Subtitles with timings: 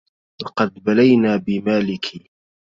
[0.43, 2.31] لقد بلينا بمالكي